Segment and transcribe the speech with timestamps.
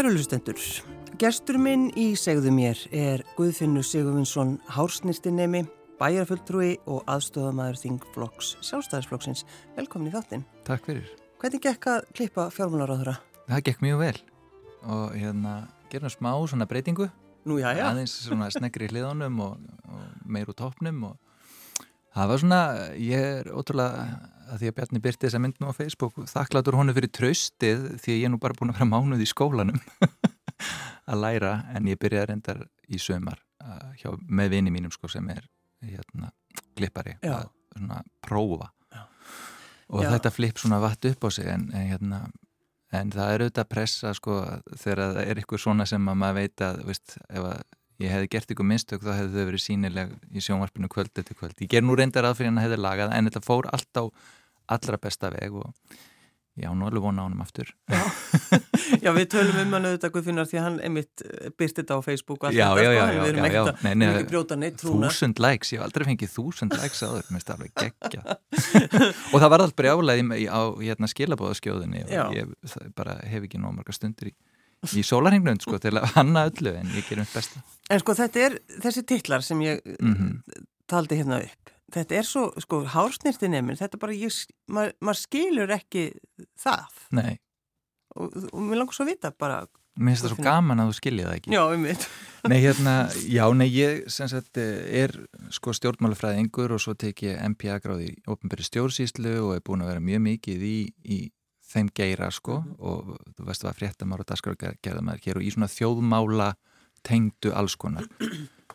[0.00, 0.56] Kærulustendur,
[1.20, 5.60] gestur minn í segðu mér er Guðfinnur Sigurvinsson Hársnýrtinemi,
[6.00, 9.42] bæjarfulltrúi og aðstofamæður þingflokks sjálfstæðisflokksins.
[9.76, 10.46] Velkomin í þáttinn.
[10.64, 11.10] Takk fyrir.
[11.42, 13.18] Hvernig gekk að klippa fjármálaráðura?
[13.50, 14.14] Það gekk mjög vel
[14.96, 15.54] og hérna
[15.92, 17.10] gerðum smá svona breytingu.
[17.44, 17.90] Nú já já.
[17.90, 21.84] Aðeins svona snegri í hliðunum og, og meir úr toppnum og
[22.16, 22.62] það var svona,
[22.96, 26.94] ég er ótrúlega að því að Bjarni byrti þessa mynd nú á Facebook þakklatur honu
[26.96, 29.80] fyrir tröstið því að ég er nú bara búin að vera mánuð í skólanum
[31.10, 35.26] að læra en ég byrjaði reyndar í sömar uh, hjá, með vini mínum sko sem
[35.32, 35.46] er
[35.86, 36.32] hérna,
[36.76, 37.40] klippari Já.
[37.40, 39.02] að svona prófa Já.
[39.88, 40.12] og Já.
[40.16, 42.22] þetta flipp svona vatt upp á sig en, en hérna
[42.90, 44.40] en það er auðvitað pressa sko
[44.74, 47.60] þegar það er eitthvað svona sem að maður veit að veist, ef að
[48.00, 51.56] ég hefði gert ykkur minnstök þá hefði þau verið sínileg í sjónvarpinu kvöld eftir kvöld.
[51.60, 54.04] Ég ger nú reyndar að fyrir hann að hefði lagað en þetta fór allt á
[54.70, 55.72] allra besta veg og
[56.60, 57.70] já, nú alveg vona á hann aftur.
[59.00, 61.22] Já, við tölum um hann auðvitað Guðfinnar því að hann einmitt
[61.56, 63.60] byrti þetta á Facebook og allt Já, þetta, já, sko, já, já, já, ekkert já.
[63.62, 64.72] að, Nei, nei.
[64.82, 68.36] Þúsund likes, ég hef aldrei fengið þúsund likes áður, mér finnst það alveg geggja.
[69.32, 72.24] og það var allt brjálaði á hérna, skilabóðaskjóðinni Já.
[72.26, 74.34] og ég bara hef ekki nóg marga stundir í,
[74.98, 77.64] í sólarhengnund sko til að hanna öllu en ég gerum þetta besta.
[77.94, 80.42] En sko þetta er þessi titlar sem ég Mhm.
[80.90, 81.70] taldi hérna upp.
[81.90, 84.34] Þetta er svo, sko, hársnýrtinemin, þetta bara, ég,
[84.70, 86.08] maður mað skilur ekki
[86.62, 87.04] það.
[87.18, 87.38] Nei,
[88.18, 89.60] Og, og mér langar svo að vita bara,
[89.94, 91.50] mér finnst það svo gaman að þú skiljið það ekki.
[91.54, 92.06] já, um mitt.
[92.50, 92.94] Nei, hérna,
[93.30, 95.14] já, nei, ég sem sagt er
[95.54, 99.92] sko stjórnmálafræðingur og svo tek ég MPA gráði í ofnbæri stjórnsýslu og er búin að
[99.92, 100.74] vera mjög mikið í,
[101.06, 101.18] í
[101.70, 105.70] þeim geira sko og þú veist það var fréttamár og daskargerðamæður hér og í svona
[105.70, 106.48] þjóðmála
[107.06, 108.10] tengdu alls konar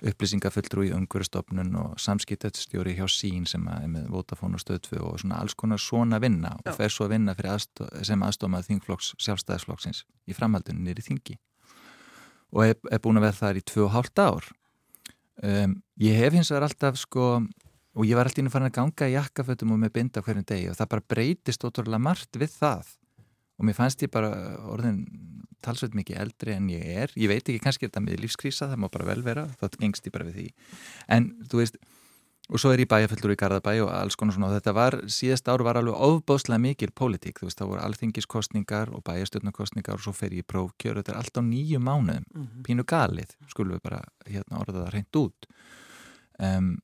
[0.06, 5.40] upplýsingafulltrú í umhverjastofnun og samskiptastjóri hjá sín sem er með Vodafone og Stöðfu og svona
[5.42, 6.72] alls konar svona vinna Já.
[6.72, 11.38] og fer svo að vinna aðstó, sem aðstofmað þingflokks sjálfstæðisflokksins í framhaldinu nýri þingi.
[12.56, 14.50] Og er, er búin að vera þar í tvö og hálft ár.
[15.44, 17.30] Um, ég hef hins vegar alltaf sko
[17.96, 20.46] og ég var alltaf inn að fara að ganga í jakkafötum og með binda hverjum
[20.48, 22.94] degi og það bara breytist ótrúlega margt við það.
[23.56, 24.32] Og mér fannst ég bara
[24.68, 25.06] orðin
[25.66, 27.14] talsveit mikið eldri en ég er.
[27.20, 30.08] Ég veit ekki, kannski er þetta með lífskrísa það má bara vel vera, þá gengst
[30.08, 30.48] ég bara við því.
[31.18, 31.80] En þú veist,
[32.46, 34.52] og svo er ég bæjarfellur í Garðabæ og alls konar svona.
[34.52, 38.94] Og þetta var, síðast ár var alveg ofbóðslega mikil pólitík, þú veist, það voru alþingiskostningar
[38.94, 41.02] og bæjarstjórnarkostningar og svo fer ég prófkjör.
[41.02, 42.28] Þetta er allt á nýju mánuðum.
[42.68, 45.50] Pínu galið, skulum við bara hérna orða það reynd út.
[46.36, 46.76] Um,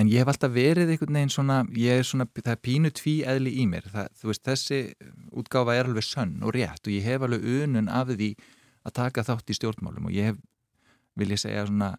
[0.00, 3.14] en ég hef alltaf verið einhvern veginn svona, ég er svona, það er pínu tví
[3.28, 4.78] eðli í mér, það, þú veist, þessi
[5.42, 8.30] útgáfa er alveg sönn og rétt og ég hef alveg unun af því
[8.88, 10.40] að taka þátt í stjórnmálum og ég hef,
[11.20, 11.90] vil ég segja svona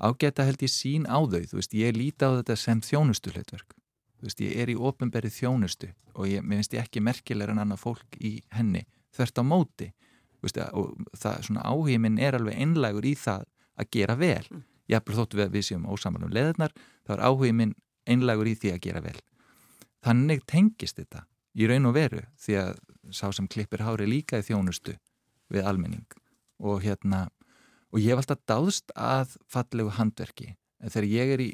[0.00, 3.76] ágæta held ég sín á þau, þú veist, ég líti á þetta sem þjónustu hlutverk,
[4.18, 7.64] þú veist, ég er í ofinberið þjónustu og ég, mér finnst ég ekki merkilegur en
[7.64, 9.90] annað fólk í henni þvert á móti,
[10.38, 13.44] þú veist, og það svona áhugin minn er alveg einlægur í það
[13.74, 14.46] að gera vel,
[14.90, 16.74] jafnvel þóttu við að við séum ósamalum leðarnar,
[17.06, 17.76] þá er áhugin minn
[18.08, 19.16] einlægur í því að gera vel.
[20.04, 21.24] Þannig tengist þetta
[21.54, 22.74] í raun og veru því að
[23.14, 24.96] sá sem klippir hári líka í þjónustu
[25.52, 26.06] við almenning.
[26.60, 27.28] Og hérna
[27.94, 30.54] og ég hef alltaf dáðst að fallegu handverki.
[30.82, 31.50] En þegar ég er í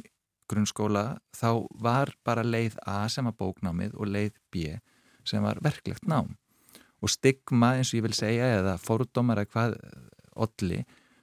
[0.51, 1.05] grunnskóla
[1.37, 4.79] þá var bara leið A sem var bóknámið og leið B
[5.29, 6.35] sem var verklegt nám.
[7.01, 9.77] Og stigma eins og ég vil segja eða fórdómar að hvað
[10.41, 10.81] olli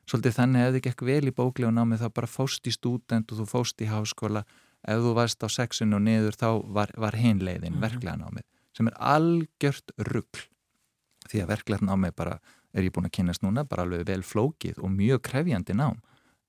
[0.07, 3.41] svolítið þannig ef þið gekk vel í bóklegu námið þá bara fóst í stúdent og
[3.41, 4.45] þú fóst í háskóla.
[4.87, 8.45] Ef þú varst á sexun og niður þá var, var hinleiðin, mm verklega námið
[8.77, 10.43] sem er algjört rugg
[11.27, 12.35] því að verklega námið bara
[12.77, 15.97] er ég búin að kynast núna, bara alveg vel flókið og mjög krefjandi nám.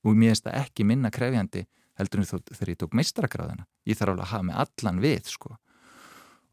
[0.05, 1.65] Og mér finnst það ekki minna krefjandi
[1.99, 5.33] heldur en þú þegar ég tók meistrakráðina ég þarf alveg að hafa með allan við
[5.33, 5.57] sko.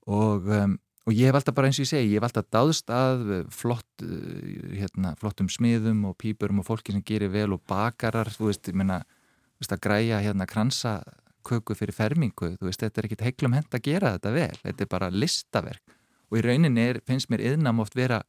[0.06, 2.90] og, um, og ég hef alltaf bara eins og ég segi, ég hef alltaf dáðst
[2.94, 8.31] að flott, uh, hérna, flottum smiðum og pípurum og fólki sem gerir vel og bakarar,
[8.34, 11.00] þú veist, ég veist, að græja hérna kransa
[11.46, 14.86] köku fyrir fermingu, þú veist, þetta er ekkit heiklum hend að gera þetta vel, þetta
[14.86, 15.96] er bara listaverk.
[16.34, 18.24] Og í rauninni er, finnst mér yðnam oft vera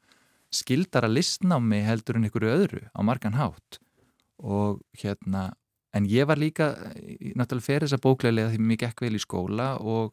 [0.52, 3.80] skildara listnámi heldur en einhverju öðru á margan hátt.
[4.36, 5.48] Og hérna
[5.96, 9.80] en ég var líka, eh, náttúrulega fyrir þessa bóklega því mér gekk vel í skóla
[9.80, 10.12] og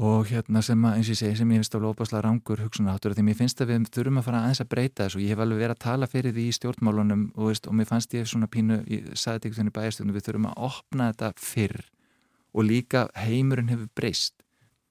[0.00, 3.12] og hérna sem að, eins og ég segi, sem ég finnst alveg óbáslega rangur hugsunaháttur
[3.12, 5.20] því mér finnst að við þurfum að fara aðeins að breyta þessu.
[5.20, 8.16] Ég hef alveg verið að tala fyrir því í stjórnmálunum og, veist, og mér fannst
[8.16, 11.82] ég svona pínu ég sagði þetta veginn í bæjastöndum, við þurfum að opna þetta fyrr.
[12.56, 14.40] Og líka heimurinn hefur breyst.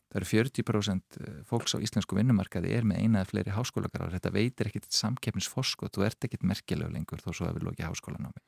[0.09, 1.19] Það eru 40%
[1.49, 6.05] fólks á íslensku vinnumarkaði er með eina eða fleiri háskólagarar þetta veitir ekkit samkeppnisforskot þú
[6.05, 8.41] ert ekkit merkileg lengur þó svo að við lóki háskólanámi.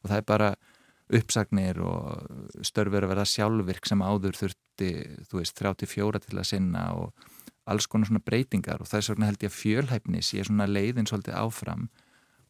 [0.00, 0.54] Og það er bara
[1.12, 4.38] uppsagnir og störfur að verða sjálfvirk sem áður
[4.82, 7.12] þurfti, þú veist, 34 til að sinna og
[7.70, 11.38] alls konar svona breytingar og þess vegna held ég að fjölhæfni sé svona leiðin svolítið
[11.38, 11.90] áfram.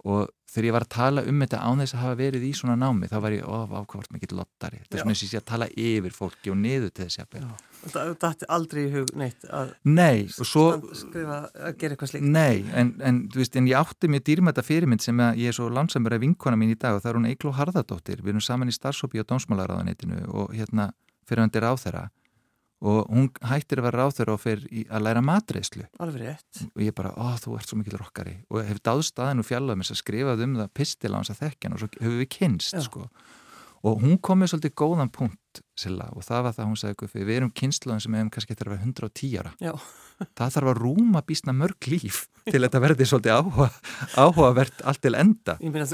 [0.03, 2.75] Og þegar ég var að tala um þetta án þess að hafa verið í svona
[2.75, 4.81] námi þá var ég ákvæmst mikið lottari.
[4.81, 7.23] Þetta er svona þess að ég sé að tala yfir fólki og niður til þess
[7.23, 7.53] að
[7.83, 10.65] Þetta ætti aldrei í hug neitt að Nei, svo,
[10.95, 15.03] skrifa að gera eitthvað slikt Nei, en, en, veist, en ég átti mér dýrmæta fyrirmynd
[15.03, 17.55] sem ég er svo lánsamur af vinkona mín í dag og það er hún Eiklo
[17.59, 18.23] Harðardóttir.
[18.23, 20.93] Við erum saman í starfsópi á Dómsmálaráðanitinu og hérna
[21.27, 22.05] fyrir hann til ráð þeirra
[22.83, 26.65] og hún hættir að vera ráþur og fyrir að læra matreyslu alveg rétt.
[26.73, 28.35] Og ég bara, ó þú ert svo mikil rockari.
[28.51, 31.73] Og hef dáðstaðin og fjallað mér að skrifað um það pistil á hans að þekkja
[31.73, 33.07] og svo hefur við kynst sko.
[33.83, 35.39] og hún kom með svolítið góðan punkt
[35.79, 38.75] Silla, og það var það hún sagði við erum kynnslóðin sem hefum kannski eftir að
[38.77, 39.73] vera 110 ára Já.
[40.39, 43.69] það þarf að rúma bísna mörg líf til að þetta verði svolítið áhuga,
[44.19, 45.87] áhugavert allt til enda meina,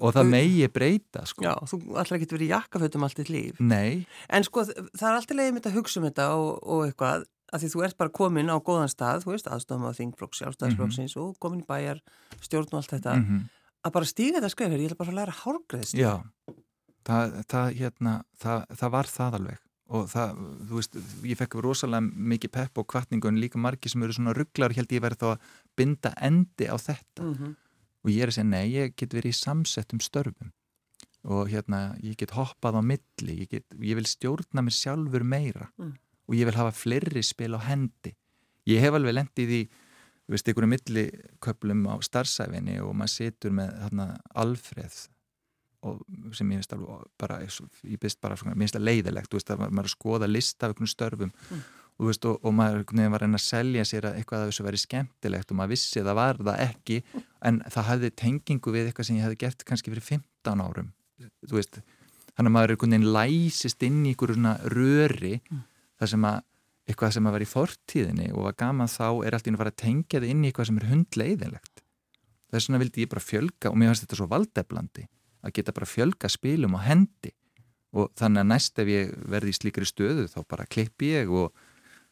[0.00, 1.44] og það megi breyta sko.
[1.46, 5.06] Já, þú ætlar ekki að vera í jakkafötum allt í líf Nei En sko það
[5.10, 7.98] er alltaf leiðið mitt að hugsa um þetta og, og eitthvað að því þú ert
[8.00, 11.28] bara komin á góðan stað, þú veist, aðstofum á Þingflokks, sjálfstæðsflokksins mm -hmm.
[11.28, 12.00] og komin í bæjar,
[12.40, 13.42] stjórn og allt þetta, mm -hmm.
[13.86, 15.94] að bara stíga þetta skrefir, ég ætla bara að læra hálgreðst.
[15.94, 16.22] Já,
[17.06, 19.60] það, það, hérna, það, það var það alveg.
[19.94, 20.98] Og það, þú veist,
[21.28, 24.92] ég fekk rosalega mikið pepp og kvartningu en líka margi sem eru svona rugglar, held
[24.96, 27.22] ég verið þá að binda endi á þetta.
[27.22, 27.54] Mm -hmm.
[28.04, 30.52] og ég er að segja, nei, ég get verið í samsettum störfum.
[31.24, 35.70] Og hérna, ég get hoppað á milli, ég, get, ég vil stjórna mér sjálfur meira.
[35.78, 35.94] Mm.
[36.26, 38.16] og ég vil hafa fleiri spil á hendi.
[38.64, 39.68] Ég hef alveg lendið í
[40.24, 45.08] þú veist, einhverju milliköplum á starfsæfinni og maður situr með hérna, Alfreð
[46.34, 49.64] sem ég finnst alveg bara ég finnst bara, mér finnst það leiðilegt þú veist að
[49.64, 51.64] maður að skoða lista af einhvern störfum mm.
[51.98, 54.66] og, veist, og, og maður var að reyna að selja sér að eitthvað af þessu
[54.68, 57.00] væri skemmtilegt og maður vissi að það var það ekki
[57.50, 60.90] en það hafði tengingu við eitthvað sem ég hafði gert kannski fyrir 15 árum
[61.44, 61.80] þú veist,
[62.34, 65.64] þannig að maður er einhvern veginn læsist inn í einhverju svona röri mm.
[66.00, 66.42] þar sem að
[66.84, 69.72] eitthvað sem að var í fortíðinni og að gaman þá er alltaf inn að fara
[69.72, 70.32] að tengja þið
[75.44, 77.34] ég þetta að geta bara fjölga spilum á hendi
[77.94, 81.54] og þannig að næst ef ég verði í slíkri stöðu þá bara klippi ég og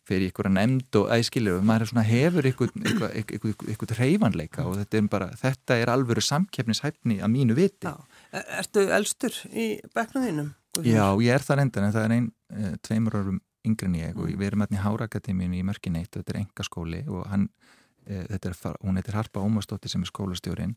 [0.07, 5.11] fer í einhverja nefnd og æskilir og maður svona hefur einhvern reyfanleika og þetta er
[5.11, 7.95] bara þetta er alvöru samkeppnishæfni að mínu viti Já.
[8.33, 10.51] E, ertu elstur í beknuðinum?
[10.83, 14.17] Já, ég er það reyndan en það er einn e, tveimur árum yngre en ég
[14.17, 14.23] mm.
[14.25, 17.47] og við erum hérna í Hárakademínu í Mörkineitt og þetta er engaskóli og hann,
[18.09, 20.75] e, er, hún heitir Harpa Ómarsdóttir sem er skólastjórin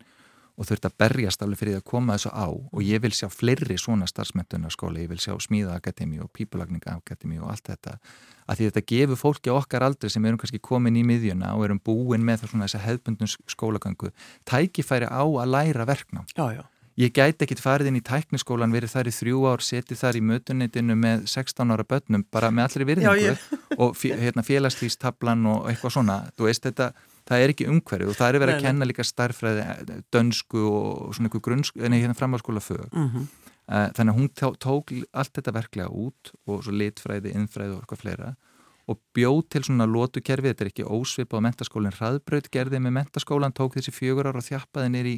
[0.56, 3.28] og þurft að berjast alveg fyrir því að koma þessu á og ég vil sjá
[3.32, 7.98] fleiri svona starfsmyndunaskóla, ég vil sjá smíðaakademi og pípulagningaakademi og allt þetta.
[8.46, 11.82] Að því þetta gefur fólki okkar aldrei sem erum kannski komin í miðjuna og erum
[11.84, 14.14] búin með þess að hefðbundnum skólagöngu
[14.48, 16.30] tækifæri á að læra verknám.
[16.38, 16.64] Já, já.
[16.96, 20.24] ég gæti ekkit farið inn í tækniskólan verið þar í þrjú ár, setið þar í
[20.30, 23.36] mötunitinu með 16 ára börnum bara með allri virðingu
[23.82, 26.94] og hérna, félagslýstablan og eitthvað svona, þú veist þetta
[27.26, 31.16] það er ekki umhverju og það er verið að kenna líka starfræði, eh, dönsku og
[31.16, 32.88] svona einhver grunnsk, en hérna framháskóla fög.
[32.94, 33.28] Mm -hmm.
[33.66, 34.30] þannig að hún
[34.62, 38.36] tók allt þetta verklega út og svo litfræði, innfræði og eitthvað fleira
[38.88, 43.54] og bjóð til svona lótukerfi, þetta er ekki ósvipað á mentaskólinn, hraðbröð gerði með mentaskólan,
[43.54, 45.16] tók þessi fjögur ára og þjappaði nýri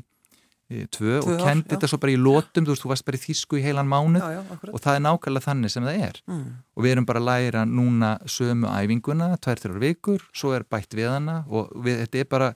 [0.67, 3.59] tvö, og kendi þetta svo bara í lótum, þú veist, þú varst bara í þísku
[3.59, 6.47] í heilan mánu já, já, og það er nákvæmlega þannig sem það er mm.
[6.75, 10.97] og við erum bara að læra núna sömu æfinguna, tvær, þrjár vikur svo er bætt
[10.97, 12.49] við hana og við, þetta er bara,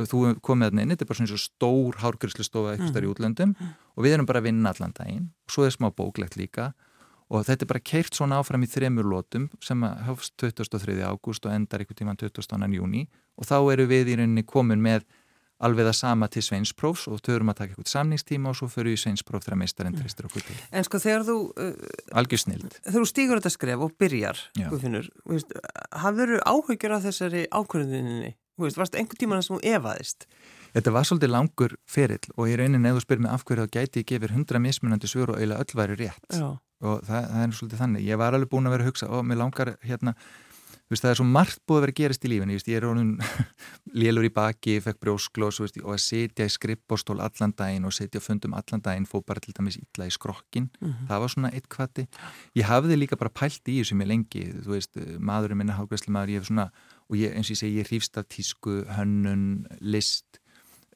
[0.00, 3.04] þú komið þarna inn þetta er bara svona stór hárgjörslustofa eitthvað mm.
[3.04, 3.76] í útlöndum mm.
[3.92, 6.72] og við erum bara að vinna allan daginn svo er smá bóklegt líka
[7.32, 10.98] og þetta er bara keirt svona áfram í þremur lótum sem hafst 23.
[11.04, 12.68] ágúst og endar ykkur tíman 22.
[12.76, 13.06] júni
[13.40, 15.06] og þá eru við í rauninni komin með
[15.66, 18.94] alveg það sama til sveinsprófs og þau erum að taka eitthvað samningstíma og svo fyrir
[18.94, 20.56] við sveinspróf þegar meistarinn tristur okkur til.
[20.72, 22.78] En sko þegar þú uh, algjör snild.
[22.80, 25.10] Þegar þú stýgur þetta skref og byrjar, Guðfinnur
[26.02, 28.34] hafður þú áhugjur af þessari ákvörðuninni?
[28.62, 30.26] Varst einhver tíman sem þú evaðist?
[30.72, 34.08] Þetta var svolítið langur ferill og ég raunin eða spyr með afhverju þá gæti ég
[34.08, 36.46] gefir hundra mismunandi svör og eiginlega öll væri rétt Já.
[36.56, 38.06] og það, það er svolítið þannig.
[38.08, 40.14] Ég var alveg búin að vera að hugsa og mér langar hérna
[40.92, 43.12] veist, það er svo margt búið að vera að gerast í lífinu ég er honum
[44.02, 48.56] lélur í baki fekk brjósklós og að setja í skrippbórstól allan daginn og setja fundum
[48.58, 51.08] allan daginn fóð bara til dæmis illa í skrokkin mm -hmm.
[51.08, 52.06] það var svona eitt kvati
[52.56, 56.30] ég hafði líka bara pælt í þessu mér lengi þú veist, maðurinn minna hálfgræsli maður
[56.30, 56.70] ég hef svona,
[57.08, 60.40] og ég, eins og ég segi, ég hrýfst af tísku, hönnun, list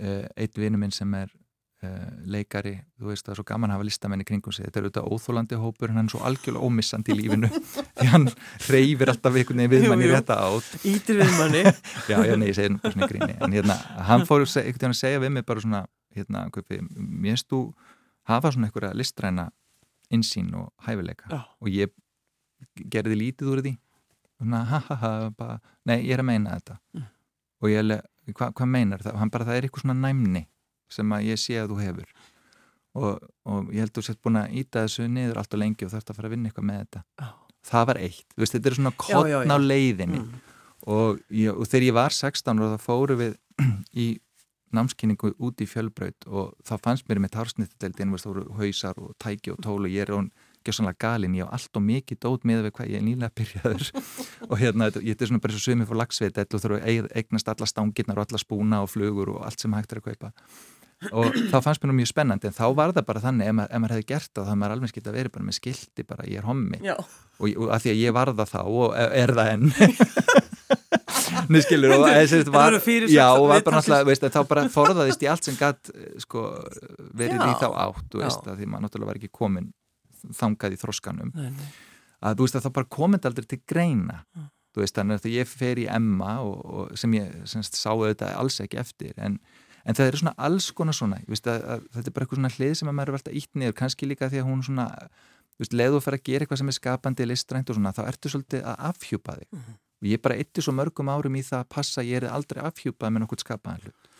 [0.00, 1.28] uh, eitt vinnu minn sem er
[2.32, 5.08] leikari, þú veist það er svo gaman að hafa listamenni kringum sig, þetta er auðvitað
[5.12, 7.50] óþólandi hópur en hann er svo algjörlega ómissandi í lífinu.
[7.98, 8.24] Því hann
[8.70, 10.70] reyfir alltaf einhvern veginn við manni þetta átt.
[10.88, 11.62] Ítir við manni.
[12.10, 13.36] Já, já, nei, ég segir náttúrulega svona gríni.
[13.44, 13.76] En hérna,
[14.08, 15.82] hann fór einhvern veginn að segja við mig bara svona,
[16.16, 17.62] hérna, mér finnst þú
[18.32, 19.48] hafa svona einhverja listræna
[20.16, 21.28] insýn og hæfileika.
[21.28, 21.44] Já.
[21.60, 21.92] og ég
[22.88, 23.76] gerði lítið úr því.
[24.40, 26.80] Svona, ha ha ha, bara, nei, ég er að meina þetta.
[26.96, 27.08] Mm.
[27.60, 27.96] og ég
[28.36, 30.46] hva, hvað meinar það?
[30.86, 32.10] Það sem að ég sé að þú hefur.
[32.96, 35.84] Og, og ég held að þú sett búin að íta þessu niður allt og lengi
[35.84, 37.02] og þarfst að fara að vinna eitthvað með þetta.
[37.20, 37.26] Já.
[37.66, 40.20] það var eitt, þú veist, þetta er svona kottn á leiðinni.
[40.22, 40.38] Mm.
[40.86, 43.34] og, ég, og þegar ég var 16 og þá fóru við
[43.92, 44.06] í
[44.76, 49.52] námskynningu út í fjölbraut og þá fannst mér með tarsnitteldin þú voru hausar og tæki
[49.54, 50.30] og tól og ég er hún
[50.66, 53.84] gjössanlega galinn, ég á allt og mikið dót með við hvað ég er nýlega byrjaður.
[54.50, 57.10] Og hérna, þetta- ég er svona bara svo sumið fór lagsveit og þurfa að eig-
[57.22, 60.32] eignast alla stangirnar og alla spúna og flugur og allt sem hægt er að kaupa
[61.12, 63.80] og þá fannst mér nú mjög spennandi en þá var það bara þannig, ef ef
[63.82, 66.28] maður hefði gert það þá hefði maður alveg skilt að vera bara með skildi bara
[66.30, 69.34] ég er hommi Já, og, og að því að ég var það þá og er
[69.36, 69.66] það enn
[71.46, 72.74] Nei, skilur, og sérst, var,
[73.10, 75.90] já, og var bara náttúrulega, veist, þá bara forðaðist ég allt sem gatt
[76.22, 76.42] sko,
[77.18, 77.58] verið í Já.
[77.60, 78.52] þá átt veist, Já.
[78.52, 79.68] að því maður náttúrulega var ekki komin
[80.36, 81.68] þangað í þroskanum nei, nei.
[82.26, 84.48] að þú veist að þá bara komið aldrei til greina Mm.
[84.76, 88.34] þú veist, þannig að ég fer í Emma og, og sem ég semst, sá þetta
[88.36, 89.38] alls ekki eftir en,
[89.86, 92.40] en það eru svona alls konar svona, ég veist að, að þetta er bara eitthvað
[92.42, 93.76] svona hlið sem að maður er alltaf ítt niður.
[93.80, 94.86] Kannski líka því að hún svona
[95.60, 98.32] veist, leðu að fara að gera eitthvað sem er skapandi listrænt og svona, þá ertu
[98.34, 99.48] svolítið að afhjúpa þig.
[99.56, 99.76] Mhm.
[99.96, 103.14] og ég bara eitti svo mörgum árum í það að passa ég er aldrei afhjúpað
[103.14, 104.10] með nokkuð skapaðan hlut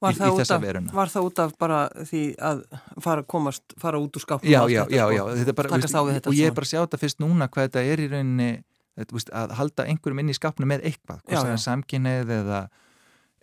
[0.00, 2.58] Var, Í- það í af, var það út af bara því að
[3.00, 6.34] fara, komast, fara út úr skápnum já, já, já, já, þetta er bara, þetta og
[6.36, 6.48] ég svona.
[6.50, 8.48] er bara að sjá þetta fyrst núna hvað þetta er í rauninni
[8.96, 12.60] þetta, veist, að halda einhverjum inn í skapnu með eitthvað, hvort sem er samkynneið eða,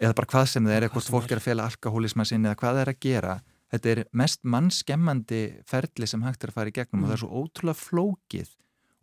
[0.03, 1.39] eða bara hvað sem það er, Hvað hvort fólk er.
[1.39, 3.35] að fela alkohólisma sinni eða hvað það er að gera
[3.73, 7.21] þetta er mest mannskemmandi ferli sem hægt er að fara í gegnum og það er
[7.23, 8.49] svo ótrúlega flókið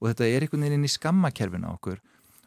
[0.00, 1.98] og þetta er einhvern veginn inn í skammakerfinu á okkur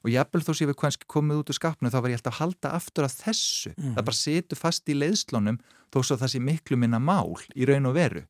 [0.04, 2.42] og jafnvel þó sem við kannski komið út úr skapnu þá var ég alltaf að
[2.44, 3.96] halda aftur að þessu Mhm.
[3.98, 5.60] það bara setur fast í leiðslunum
[5.94, 8.24] þó svo það sé miklu minna mál í raun og veru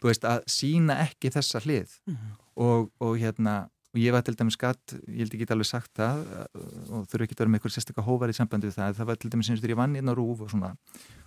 [0.00, 2.30] þú veist að sína ekki þessa hlið Mhm.
[2.56, 6.22] og, og hérna og ég var til dæmis gatt, ég held ekki alveg sagt það
[6.26, 6.46] uh,
[6.98, 9.20] og þurfi ekki að vera með eitthvað sérstaklega hóvar í sambandi við það, það var
[9.22, 10.72] til dæmis eins og þegar ég vann hérna á rúf og svona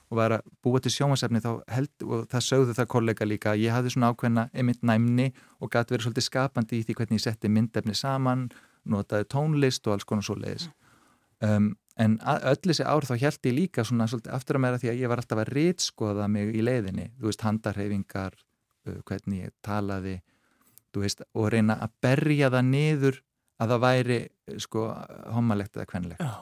[0.07, 3.63] og var að búa til sjónvarsefni þá held, og það sögðu það kollega líka að
[3.65, 5.25] ég hafði svona ákveðna einmitt næmni
[5.59, 8.45] og gæti verið svolítið skapandi í því hvernig ég setti myndefni saman
[8.87, 10.69] notaði tónlist og alls konar svo leiðis
[11.43, 14.79] um, en að- öll þessi ár þá held ég líka svona svolítið aftur að meira
[14.79, 18.37] því að ég var alltaf að rítskoða mig í leiðinni, þú veist handarhefingar
[18.87, 20.19] uh, hvernig ég talaði
[21.03, 23.19] veist, og reyna að berja það niður
[23.57, 24.19] að það væri
[24.63, 24.85] sko
[25.35, 26.33] homalegt eða kvenlegt Já,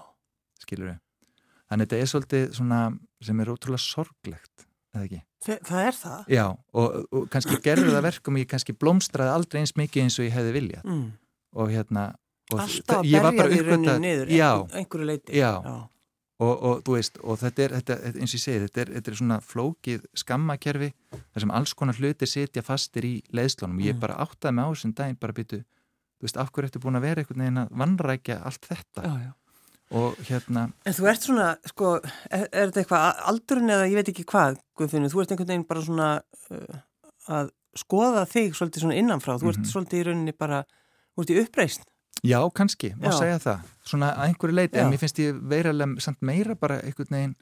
[0.63, 1.00] skilur við
[1.65, 2.79] þannig þetta er svolítið svona
[3.25, 5.21] sem er ótrúlega sorglegt eða ekki?
[5.45, 9.62] Þe- það er það Já, og, og kannski gerður það verkum ég kannski blómstraði aldrei
[9.63, 11.07] eins mikið eins og ég hefði viljað mm.
[11.55, 12.05] og hérna
[12.53, 15.51] og Alltaf að berja því uppgötvað- niður já, einhver, einhverju leiti Já.
[15.65, 15.75] já.
[16.39, 19.15] Og, og veist, og þetta er, þetta, eins og ég segi, þetta er, þetta er
[19.22, 20.89] svona flókið skammakerfi,
[21.34, 24.00] þar sem alls konar hluti sitja fastir í leiðslunum og ég Mm.
[24.04, 25.62] bara áttaði mig á þessum daginn bara byttu,
[26.20, 29.13] þú veist, af hverju ertu búin að vera einhvern veginn að vannrækja allt þetta Já,
[29.24, 29.32] já.
[29.96, 31.94] og hérna, En þú ert svona, sko,
[32.30, 35.68] er, er þetta eitthvað aldurinn eða ég veit ekki hvað, Guðfinnur, þú ert einhvern veginn
[35.70, 36.10] bara svona
[36.51, 36.80] uh,
[37.30, 39.72] að skoða þig svolítið svona innanfrá, þú ert Mhm.
[39.72, 40.63] svolítið í rauninni bara,
[41.15, 41.84] þú ert í uppreist.
[42.24, 43.17] Já, kannski má Já.
[43.19, 47.10] segja það, svona að einhverju leiti en mér finnst ég veiralega samt meira bara einhvern
[47.12, 47.36] veginn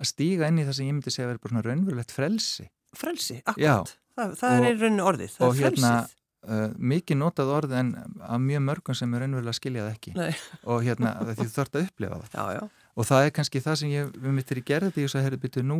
[0.00, 2.68] að stíga inn í það sem ég myndi segja að vera bara svona raunverulegt frelsi
[2.96, 3.92] Frelsi, akkurat.
[4.18, 5.84] Það, það er Og- í rauninni orðið, það er frelsið.
[5.84, 6.08] hérna,
[6.50, 7.90] uh, mikið notað orð en
[8.26, 10.32] af mjög mörgum sem er raunverulega að skilja það ekki Nei.
[10.64, 12.70] og hérna, því þú þarft að upplifa það Já, já.
[12.96, 15.62] og það er kannski það sem ég við mittir í gerði því að herri byrju
[15.70, 15.78] nú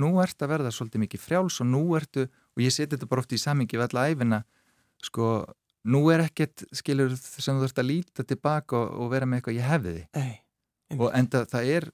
[0.00, 2.24] nú ert að verða svolítið mikið frjáls og nú ertu,
[2.56, 4.40] og ég seti þetta bara oft í samingi við alla æfina,
[5.02, 5.44] sko
[5.84, 9.58] nú er ekkert, skilur, sem þú ert að líta tilbaka og, og vera með eitthvað
[9.58, 9.96] ég hefði.
[10.16, 10.32] Ei,
[10.98, 11.88] og enda það er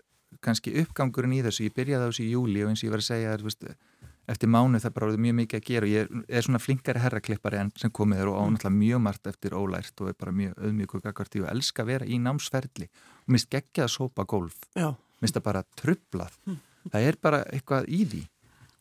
[0.44, 3.02] kannski uppgangurinn í þessu, ég byrjaði á þessu í júli og eins og ég var
[3.02, 3.66] að segja, þú veist
[4.30, 7.60] eftir mánu það bara orðið mjög mikið að gera og ég er svona flinkari herraklippari
[7.60, 10.94] enn sem komið er og ánáttúrulega mjög margt eftir ólært og er bara mjög auðmjög
[11.06, 12.90] gagvart í og elska að vera í námsferli.
[13.26, 16.36] Og mist geggja að sópa golf minnst það bara trublað
[16.92, 18.22] það er bara eitthvað í því.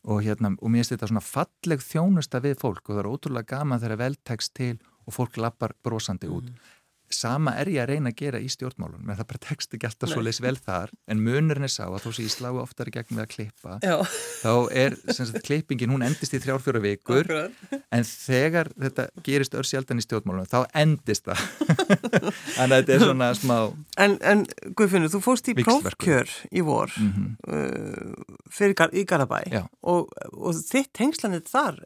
[0.10, 3.50] Og, hérna, og mér finnst þetta svona falleg þjónusta við fólk og það er ótrúlega
[3.58, 6.51] gaman þegar veltekst til og fólk lappar brosandi út.
[7.10, 10.12] Sama er ég að reyna að gera í stjórnmálunum en það bara tekst ekki alltaf
[10.12, 12.94] svo leys vel þar en munurinn er sá að þó sem ég slái oftar í
[12.94, 13.96] gegn við að klippa já.
[14.44, 14.53] þá
[14.84, 17.82] er sagt, klippingin, hún endist í þrjárfjóra vikur Akkurat.
[17.98, 21.41] en þegar þetta gerist örsjaldan í stjórnmálunum þá endist það.
[22.60, 23.58] Þannig að þetta er svona smá
[24.00, 24.46] En, en
[24.77, 29.41] Guðfinnur, þú fórst í prófkjör í vor mm uh, fyrir í Garabæ
[29.86, 31.77] og, og þitt tengslanit þar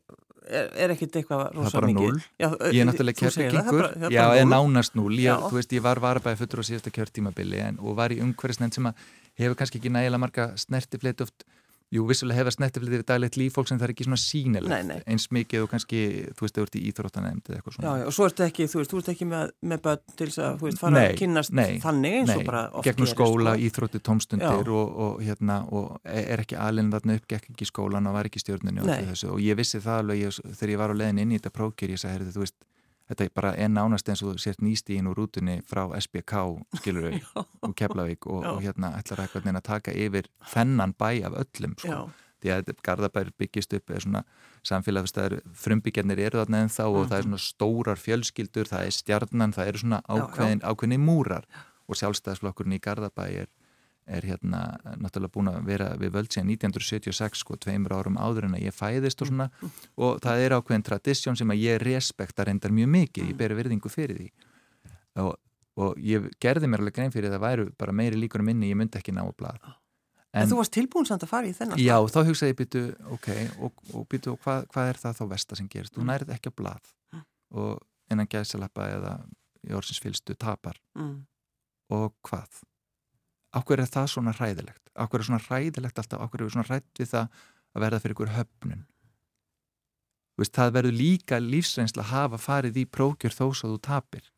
[0.48, 2.08] er, er ekkit eitthvað það rosa er bara mikið.
[2.08, 2.22] núl
[2.74, 4.54] ég er náttúrulega það, það er það er já, en núll.
[4.54, 8.16] nánast núl ég, þú veist, ég var varabæði fullur á síðasta kjörtímabili en, og var
[8.16, 9.04] í umhverfisnefnd sem að
[9.40, 11.46] hefur kannski ekki nægilega marga snertifleitt oft
[11.94, 14.80] Jú, vissulega hefast Netflix yfir daglegt líf fólk sem það er ekki svona sínilegt Nei,
[14.88, 15.02] nei.
[15.14, 16.00] eins mikið og kannski,
[16.34, 17.92] þú veist, þau ert í íþróttanemnd eða eitthvað Já, svona.
[18.02, 20.42] já, og svo ertu ekki, þú veist, þú ert ekki með, með börn til þess
[20.42, 23.06] að, þú veist, fara Nei, að kynnast nei, þannig eins og Nei, bara oft gegnum
[23.06, 23.68] gerist, skóla, sko.
[23.70, 24.76] íþrótti, tómstundir Já.
[24.82, 28.42] og, og, hérna, og er ekki alveg þarna upp, gekk ekki skólan og var ekki
[28.42, 29.02] stjórninu og, Nei.
[29.14, 29.30] þessu.
[29.36, 31.94] og ég vissi það alveg ég, þegar ég var á leiðin inn í þetta prókjör
[31.94, 32.58] ég sagði, heyrðu, þú veist,
[33.14, 36.42] þetta er bara en nánast eins og þú sért nýstíðin úr rútunni frá SBK,
[36.82, 37.30] skilur við,
[37.66, 41.78] og Keflavík og, og hérna ætlar að eitthvað að taka yfir þennan bæ af öllum,
[41.80, 42.04] sko.
[42.44, 43.92] Því að Garðabær byggist upp
[44.68, 49.54] samfélagsstæður, frumbygjarnir eru þarna en þá og það er svona stórar fjölskyldur það er stjarnan,
[49.56, 50.20] það eru svona Mhm.
[50.20, 51.46] Ákveðin, ákveðin múrar.
[51.88, 53.48] Og sjálfstæðsflokkurinn í Garðabæ er,
[54.08, 54.62] er hérna
[55.00, 58.76] náttúrulega búin að vera við völd síðan 1976 sko, tveimur árum áður en að ég
[58.76, 59.50] fæðist og svona.
[59.98, 63.90] Og það er ákveðin tradisjón sem að ég respekta reyndar mjög mikið, ég beri virðingu
[63.94, 64.30] fyrir því.
[65.24, 65.32] Og,
[65.78, 68.70] og ég gerði mér alveg grein fyrir að það væru bara meiri líkur um minni,
[68.74, 69.60] ég myndi ekki ná að blað
[70.34, 72.82] en, þú varst tilbúin samt að fara í þennan Já, þá hugsaði ég býtu,
[73.14, 73.28] ok,
[73.62, 75.94] og, og býtu, og hvað, er það þá versta sem gerist?
[75.94, 76.10] Þú Mm.
[76.10, 76.90] nærið ekki á blað
[77.54, 79.14] og innan gæðsalappa eða
[83.54, 84.82] Akkur er það svona hræðilegt?
[84.98, 86.22] Akkur er svona hræðilegt alltaf?
[86.26, 87.28] Akkur er svona hrætt við það
[87.74, 88.84] að verða fyrir ykkur höfnun?
[90.38, 94.30] Veist, það verður líka lífsreynsla að hafa farið í prókjör þó svo þú tapir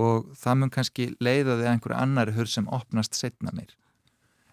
[0.00, 3.74] og það mun kannski leiða þig að einhverju annari hurð sem opnast setna mér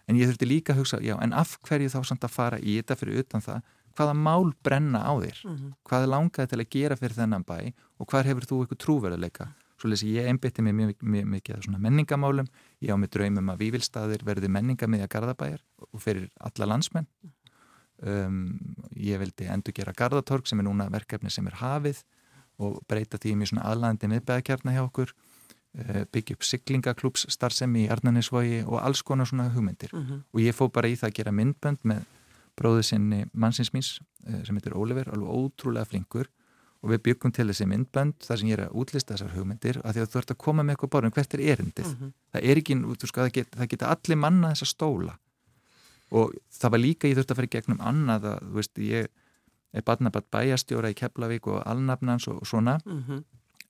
[0.06, 2.76] en ég þurfti líka að hugsa, já, en af hverju þá samt að fara í
[2.78, 3.62] þetta fyrir utan það
[3.96, 5.72] hvaða mál brenna á þér Mhm.
[5.88, 9.48] hvað er langaði til að gera fyrir þennan bæ og hvar hefur þú eitthvað trúverðuleika
[9.82, 12.48] svo lesi ég einbytti mig mjög, mikið að svona menningamálum,
[12.82, 17.08] ég á mig draumum að Vívilstaðir verði menningamiðja Garðabæjar og fyrir alla landsmenn.
[18.02, 18.38] Um,
[18.98, 22.00] ég vildi endur gera Garðatorg sem er núna verkefni sem er hafið
[22.62, 27.92] og breyta því mjög svona aðlæðandi miðbæðakjarna hjá okkur uh, byggja upp siglingaklúps starfsemi í
[27.94, 29.94] Arnanisvogi og alls konar svona hugmyndir.
[29.94, 30.24] Mhm.
[30.32, 32.02] og ég fó bara í það að gera myndbönd með
[32.58, 36.28] bróðu sinni mannsins míns eh, sem heitir Oliver, alveg ótrúlega flinkur
[36.82, 39.94] og við byggum til þessi myndbönd þar sem ég er að útlista þessar hugmyndir af
[39.94, 41.90] því að þú ert að koma með eitthvað bárum, hvert er erindið?
[41.92, 42.12] Mhm.
[42.34, 45.18] það er ekki, þú sko, það geta, það geta allir manna þessa stóla.
[46.12, 49.08] Og það var líka, ég þurfti að fara í gegnum annað að, þú veist, ég
[49.72, 52.80] er badnabatt bæjastjóra í Keflavík og alnafnans og, og svona.
[52.84, 53.22] Mhm.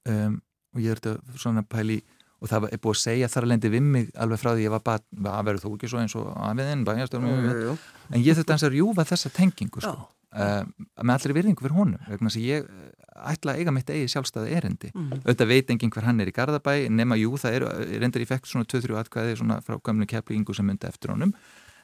[0.08, 0.40] um,
[0.72, 2.00] og ég þurfti að svona pæli
[2.42, 4.72] og það er búið að segja þar að lendi við mig alveg frá því ég
[4.72, 7.76] var badn, að verður þú ekki svo eins og afiðinn, bæjastjóra
[8.10, 10.64] en ég þurfti að rjúfa þessa tengingu sko, uh,
[11.02, 12.90] með allri virðingu fyrir honum vegna að ég eh,
[13.32, 14.90] ætla að eiga mitt eigi sjálfstæði erindi.
[14.94, 15.22] Mhm.
[15.26, 17.66] auðvitað veit enginn hver hann er í Garðabæ nema jú, það er
[18.02, 21.34] reyndar í fekt svona 2-3 atkvæði svona frá gamlu keplingu sem myndi eftir honum.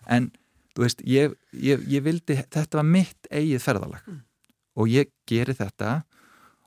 [0.09, 0.31] En
[0.75, 4.09] þú veist, ég, ég, ég vildi þetta var mitt eigið ferðalag.
[4.79, 6.03] Og ég geri þetta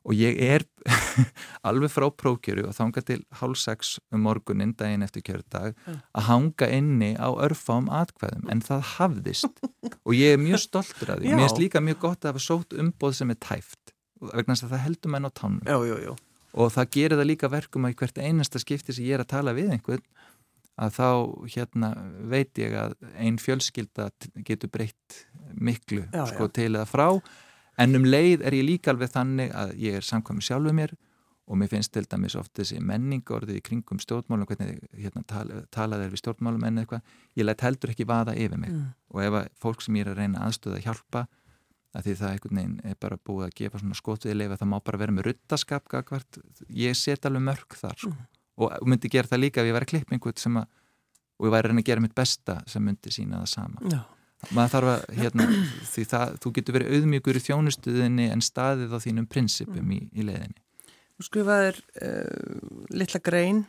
[0.01, 0.65] og ég er
[1.67, 6.69] alveg frá prókjöru og þanga til hálf sex um morgunin daginn eftir kjördag að hanga
[6.73, 8.49] inni á örfám atkvæðum.
[8.49, 9.61] En það hafðist.
[10.07, 11.29] Og ég er mjög stoltur af því.
[11.29, 11.35] Já.
[11.35, 13.93] mér finnst líka mjög gott að hafa sótt umboð sem er tæft.
[14.21, 16.17] Vegna þess að það heldur menn á tánum.
[16.51, 19.33] Og það gerir það líka verkum að í hvert einasta skipti sem ég er að
[19.37, 20.03] tala við einhvern
[20.81, 21.07] að þá
[21.53, 21.89] hérna
[22.31, 24.09] veit ég að ein fjölskylda
[24.47, 26.53] getur breytt miklu Já, sko já.
[26.57, 27.07] til eða frá
[27.83, 30.93] en um leið er ég líka alveg þannig að ég er samkvæmur sjálfuð mér
[31.51, 36.05] og mér finnst til dæmis oft þessi menningorðið í kringum stjórnmálum, hvernig hérna, tala, talað
[36.05, 37.01] er við stjórnmálum en eitthvað,
[37.35, 38.93] ég læt heldur ekki vaða yfir mig Mm.
[39.11, 41.25] og ef að fólk sem ég er að reyna aðstöða að hjálpa
[41.91, 44.77] að því það einhvern veginn er bara búið að gefa svona skotviðleif að það má
[44.87, 45.89] bara vera með ruttaskap
[46.69, 48.13] ég set alveg mörg þar sko.
[48.61, 50.67] og myndi gera það líka ef ég væri einhvern sem að
[51.41, 54.01] og ég væri að reyna að gera mitt besta sem myndi sína það sama Já.
[54.49, 55.47] Maður þarf að, hérna,
[55.93, 60.25] því það þú getur verið auðmjögur í þjónustuðinni en staðið á þínum prinsipum í, í
[60.27, 60.63] leiðinni.
[61.19, 63.65] Þú skrifaðir uh, litla grein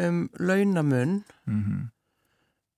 [0.00, 1.20] um launamun.
[1.44, 1.90] Mm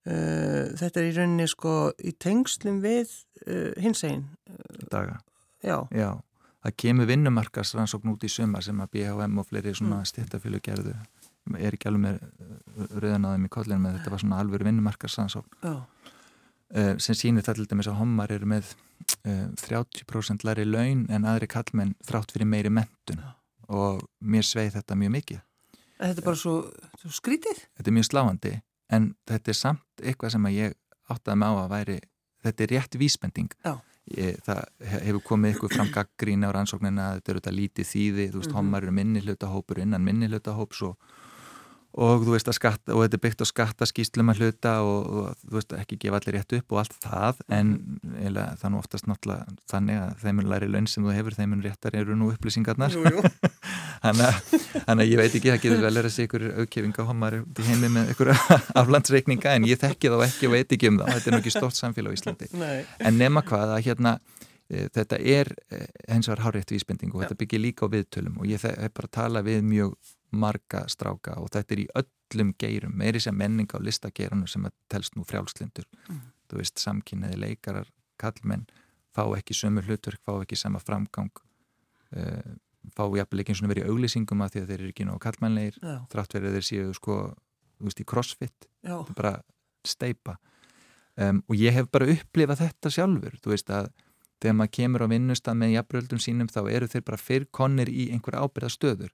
[0.07, 3.11] uh, þetta er í rauninni sko í tengslum við
[3.47, 4.27] uh, hinsegin
[4.93, 5.21] daga.
[5.65, 6.11] Já, Já,
[6.63, 10.11] það kemur vinnumarkarsrannsókn út í sumar sem að BHM og fleiri svona mm.
[10.13, 10.95] stjættafjölu gerðu.
[11.57, 15.85] Er ekki alveg með rauðanáðum í kollinu með þetta var svona alveg vinnumarkarsrannsókn já, uh,
[16.99, 18.73] sem sýnir það til dæmis að hommar eru með
[19.27, 23.23] uh, 30% læri laun en aðri kallmenn þrátt fyrir meiri mentun
[23.69, 25.41] og mér sveið þetta mjög mikið.
[25.97, 26.55] Þetta er bara svo,
[27.01, 27.63] svo skrítið.
[27.79, 28.55] Þetta er mjög sláandi
[28.93, 30.75] en þetta er samt eitthvað sem að ég
[31.11, 31.97] áttaði mig á að væri
[32.47, 33.53] þetta er rétt vísbending.
[33.65, 33.77] Já.
[34.07, 37.89] ég, það he- hefur komið ykkur fram gaggrín á rannsóknina að þetta eru þetta lítið
[37.91, 38.55] þýði þú veist, Mhm.
[38.55, 40.95] hommar eru minni hlutahópur innan minni hlutahóps og,
[41.97, 45.39] og þú veist að skatta og þetta er byggt á skattaskýslum að hluta og, og
[45.41, 47.71] þú veist ekki gefa allir rétt upp og allt það en
[48.19, 51.37] eiginlega, það er nú oftast náttúrulega þannig að þeim er læri laun sem þú hefur
[51.39, 52.97] þeim er réttar eru nú upplýsingarnar.
[54.07, 57.67] Þannig að ég veit ekki það getur vel er að sé ykkur aukkefinga homar í
[57.67, 58.33] heimi með ykkur
[58.83, 61.13] aflandsreikninga en ég þekki þá ekki og veit ekki um það.
[61.15, 62.51] Þetta er nú ekki stort samfélag á Íslandi.
[62.61, 62.85] Nei.
[63.01, 64.13] en nema hvað að hérna
[64.69, 65.51] e, þetta er
[66.13, 69.49] hens vegar hárétt vísbending og þetta byggir líka á viðtölum og ég hef bara talað
[69.49, 69.97] við mjög
[70.31, 75.17] marga stráka og þetta er í öllum geirum, meiri sem menning á listageiranu sem telst
[75.17, 76.21] nú frjálslindur mm.
[76.51, 78.67] þú veist, samkynniði leikarar kallmenn,
[79.15, 81.33] fá ekki sömu hlutverk fá ekki sama framgang
[82.17, 82.55] uh,
[82.95, 85.79] fá jafnvel ekki eins og verið auglýsingum að því að þeir eru ekki ná kallmennleir
[86.13, 87.21] þrátt verið þeir séu sko
[87.77, 88.97] þú veist, í crossfit, Já.
[88.97, 89.35] þetta er bara
[89.87, 90.37] steipa
[91.21, 93.91] um, og ég hef bara upplifað þetta sjálfur, þú veist að
[94.43, 98.37] þegar maður kemur á vinnustad með jafnbröldum sínum þá eru þeir bara fyrrkonnir í einhver
[98.37, 99.13] ábyrðastöður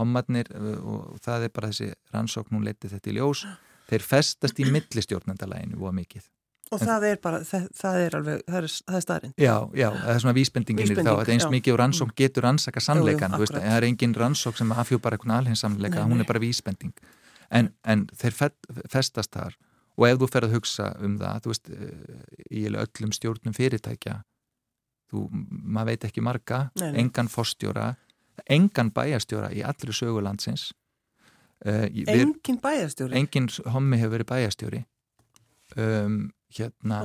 [0.00, 3.44] hommarnir uh, og það er bara þessi rannsókn, hún leti þetta í ljós
[3.90, 6.26] þeir festast í millistjórnandalæginu og mikið.
[6.74, 9.34] Og en, það er bara, það, það er alveg, það er, er staðrind.
[9.38, 11.50] Já, já, það er svona vísbendingin Vísbending, þá, að eins já.
[11.52, 12.16] mikið og rannsókn mm.
[12.18, 16.00] getur rannsaka sannleikan, jú, jú, það er engin rannsókn sem afhjú bara einhvern alheng sannleika,
[16.00, 16.96] nei, hún er bara vísbending.
[17.54, 18.34] En, en þeir
[18.90, 19.54] festast þar
[19.96, 24.16] og ef þú fer að hugsa um það, þú veist, eh, í öllum stjórnum fyrirtækja,
[25.12, 27.00] þú, maður veit ekki marga, nei, nei.
[27.04, 27.92] engan fórstjóra,
[28.50, 30.70] engan bæjastjóra í allri sögulandsins
[31.66, 33.16] uh, Engin bæjastjóri?
[33.18, 34.82] Engin hommi hefur verið bæjastjóri
[35.76, 36.18] um,
[36.56, 37.00] hérna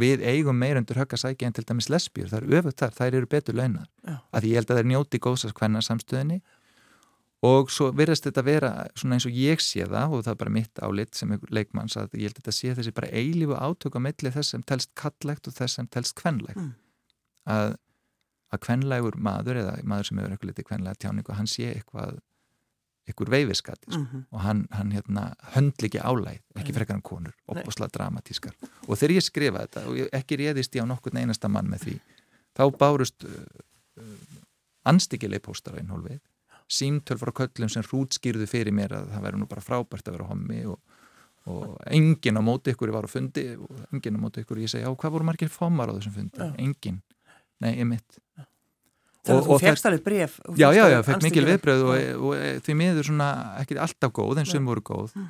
[0.00, 3.58] við eigum meirundur höggasæki en til dæmis lesbjur, það eru öfugt þar, þær eru betur
[3.58, 6.40] launar, af því ég held að það er njóti góðsast hvernig samstöðinni
[7.46, 10.54] og svo verðast þetta vera svona eins og ég sé það og það er bara
[10.56, 14.00] mitt álit sem leikmanns að ég held að þetta sé þessi bara eilífu átök á
[14.08, 16.58] milli þess sem telst kalllegt og þess sem telst kvenlegt.
[16.58, 16.72] Mm.
[17.48, 17.76] að
[18.48, 22.18] að kvenlegur maður eða maður sem hefur eitthvað litið kvenlega tjáningu hann sé eitthvað
[23.08, 23.98] eitthvað veifiskati sko.
[23.98, 24.24] mm -hmm.
[24.30, 25.22] og hann, hann hérna,
[25.54, 28.54] höndl ekki álæð, ekki frekar hann konur opbúslega dramatískar.
[28.86, 31.96] Og þegar ég skrifa þetta og ekki réðist ég á nokkur einasta mann með því,
[32.58, 33.30] þá bárust uh,
[33.96, 34.04] uh,
[34.84, 36.20] anstíkileg póstar á einhólfið,
[36.68, 40.28] símtöl frá köllum sem hrútskýrðu fyrir mér að það væri nú bara frábært að vera
[40.28, 40.78] hommi og,
[41.46, 44.84] og enginn á móti ykkur var á fundi og enginn á móti ykkur, ég segi,
[44.84, 47.00] já hvað voru margir fómar á þessum fundi, enginn
[47.64, 48.18] nei, ég mitt
[49.28, 52.62] Þannig að þú fegst alveg bref Já, já, já, fekk mikil viðbröð og, og, og
[52.64, 53.28] því miður svona,
[53.62, 55.12] ekki alltaf góð en sem voru góð.
[55.18, 55.28] Mm.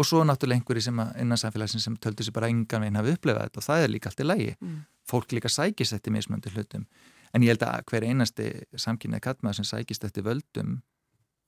[0.00, 3.48] og svo náttúrulega einhverji sem innan samfélagsins sem töldur sér bara engan veginn hafi upplefað
[3.48, 4.78] þetta og það er líka allt í lægi mm.
[5.08, 6.86] fólk líka sækist í mismöndu hlutum.
[7.32, 10.80] En ég held að hver einasti samkynnið kattmaður sem sækist þetta völdum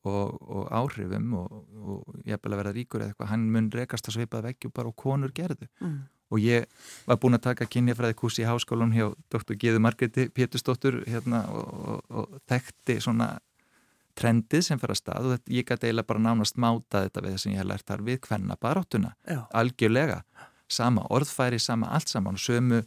[0.05, 4.19] og, og áhrifum og ég hef að vera ríkur eða eitthvað, hann mun rekast að
[4.19, 5.69] svipað veggi og bara og konur gerðu.
[5.81, 6.03] Mm
[6.35, 6.67] og ég
[7.07, 9.57] var búin að taka kynjafræði kursi í háskólan hjá Dr.
[9.61, 13.37] Gíðu Margreti Pétursdóttur hérna, og, og, og þekkti svona
[14.19, 15.29] trendið sem fyrir að stað.
[15.29, 17.89] Og þetta, ég gæti eiginlega bara nánast máta þetta við það sem ég hef lært
[17.91, 19.15] þar við hvenna baráttuna,
[19.55, 20.21] algjörlega.
[20.71, 22.39] Sama orðfæri, sama allt saman.
[22.41, 22.83] Sömu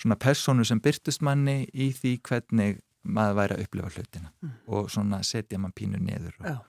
[0.00, 4.30] svona personu sem byrtust manni í því hvernig maður væri að upplifa hlutina.
[4.42, 4.54] Mm.
[4.66, 6.62] og svona setja mann pínu neður og,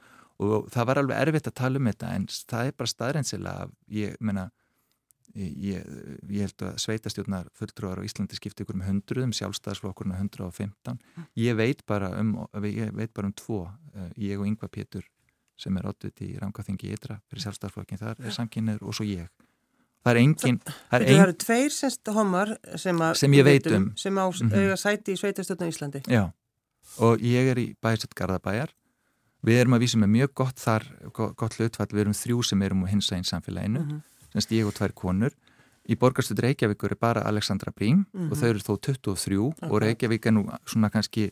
[0.44, 4.18] og það var alveg erfitt að tala um þetta en það er bara staðreinsilega ég
[4.20, 4.50] menna
[5.36, 5.84] Ég,
[6.30, 11.02] ég held að sveitastjórnar fulltrúar á Íslandi skipti ykkur um hundruðum, sjálfstæðsflokkurna 115.
[11.40, 15.04] Ég veit bara um, ég veit bara um tvo, eh, ég og Yngva Pétur
[15.60, 19.28] sem er óttið í Rangaþingi Ytra fyrir sjálfstæðsflokkin, það er samkynnir og svo ég.
[20.06, 20.62] Það er engin...
[20.64, 21.10] Það, ein...
[21.10, 23.92] það eru tveir semst homar sem, sem ég veit um.
[23.98, 24.76] Sem á mm -hmm.
[24.78, 26.02] sæti í sveitastjórnar Íslandi.
[26.08, 26.32] Já,
[27.00, 28.72] og ég er í bæsett Garðabæjar.
[29.46, 30.84] Við erum að vísa með mjög gott þar,
[31.14, 33.80] gott hlutfall, við erum þrjú sem erum á hins einn samfélaginu.
[33.80, 35.36] Mm -hmm semst ég og tvær konur
[35.86, 38.32] í borgarstuð Reykjavíkur er bara Alexandra Brím mm -hmm.
[38.32, 39.70] og þau eru þó 23 okay.
[39.70, 41.32] og Reykjavík er nú svona kannski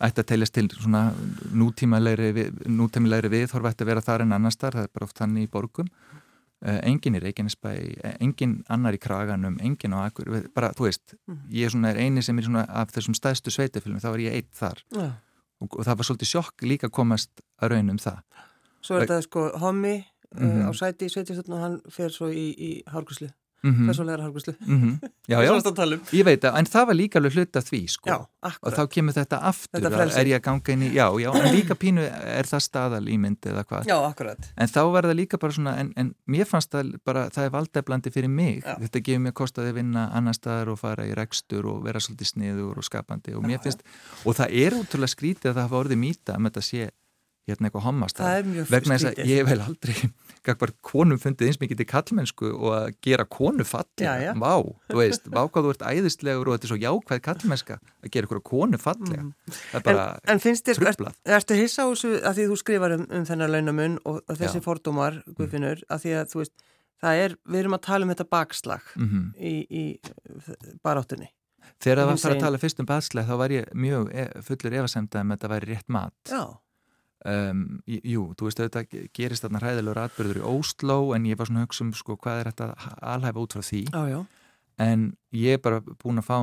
[0.00, 1.12] ætti að teljast til svona
[1.54, 5.36] nútímalegri nútímalegri viðhorfa ætti að vera þar en annars þar, það er bara oft hann
[5.36, 5.88] í borgum
[6.66, 7.70] uh, engin í Reykjanesbæ
[8.20, 11.38] engin annar í Kraganum, engin á Akur bara, þú veist, -hmm.
[11.50, 14.32] ég er svona er eini sem er svona af þessum stæðstu sveitafilm þá er ég
[14.32, 15.12] eitt þar ja.
[15.60, 17.30] og, og það var svolítið sjokk líka komast
[17.62, 18.20] að raunum það
[18.84, 20.68] Svo er þetta sko homi mm -hmm.
[20.68, 23.30] á sæti í sveitistöldun og hann fer svo í, í hálfgríslu
[23.64, 23.86] mm -hmm.
[23.86, 24.98] personleira hálfgríslu -hmm.
[25.28, 26.00] Já, já, um.
[26.12, 28.26] ég veit að, en það var líka alveg hluta því, sko, já,
[28.62, 31.54] og þá kemur þetta aftur, þetta er ég að ganga inn í já, já, en
[31.54, 32.02] líka pínu
[32.38, 34.38] er það staðal í myndi eða hvað, já, akkurat.
[34.56, 37.50] En þá var það líka bara svona, en, en mér fannst það bara, það er
[37.50, 38.62] valdæblandi fyrir mig.
[38.64, 38.76] Já.
[38.80, 42.26] þetta gefur mér kostaði að vinna annar staðar og fara í rekstur og vera svolítið
[42.26, 43.34] sniður og skapandi.
[43.34, 43.80] Og mér finnst,
[44.24, 46.90] og það er útrúlega skrítið að það hafa orðið mýta um þetta sé
[47.44, 48.20] hérna eitthvað hommast
[48.72, 49.96] vegna þess að ég vel aldrei
[50.44, 54.52] gagvar konum fundið eins mikið til kallmennsku og að gera konu fallega vá,
[54.90, 58.28] þú veist, vá hvað þú ert æðislegur og þetta er svo jákvæð kallmennska að gera
[58.28, 59.30] eitthvað konu fallega mm.
[59.54, 62.58] það er bara en, en finnst þér, er, erstu hissa á þessu að því þú
[62.60, 64.64] skrifar um, um þennar launamun og, og þessi Já.
[64.64, 65.38] fordómar, mm.
[65.38, 65.92] Guðfinnur, mm.
[65.94, 66.66] að því að þú veist,
[67.04, 69.32] það er, við erum að tala um þetta bakslag mm -hmm.
[69.40, 71.30] í, í baráttunni
[71.80, 74.24] Þegar það var að fara að tala fyrst um bakslag þá var ég mjög e
[74.44, 76.44] fullur efasemda um að þetta væri rétt mat Já
[77.24, 81.48] Um, jú, þú veist að þetta gerist þarna hræðilegur atbyrður í Ósló en ég var
[81.48, 82.66] svona hugsa um sko hvað er þetta
[83.00, 84.18] alhæfa út frá því já.
[84.84, 86.36] en ég er bara búin að fá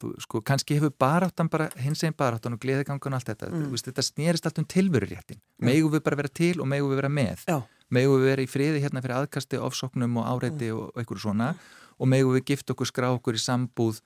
[0.00, 3.64] þú, sko kannski hefur baráttan bara hins einn baráttan og gleðigangun og allt þetta mm.
[3.72, 7.12] veist, þetta snýrist allt um tilveruréttin megum við bara vera til og megum við vera
[7.12, 7.58] með já.
[7.88, 10.78] megum við vera í friði hérna fyrir aðkasti ofsóknum og áreiti mm.
[10.78, 11.54] og einhverju svona
[11.98, 14.00] og megum við gifta okkur skrá okkur í sambúð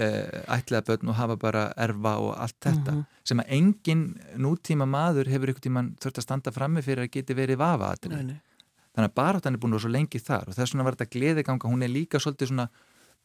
[0.00, 3.24] ætlaða börn og hafa bara erfa og allt þetta mm -hmm.
[3.24, 4.04] sem að engin
[4.36, 8.40] nútíma maður hefur ykkur tíman þurft að standa frammi fyrir að geti verið vafa þannig
[8.96, 11.88] að baráttan er búin svo lengi þar og þess vegna var þetta gleðiganga, hún er
[11.88, 12.68] líka svolítið svona